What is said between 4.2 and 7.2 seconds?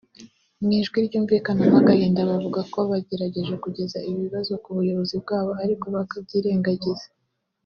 bibazo ku buyobozi bwabo ariko bakabyirengagiza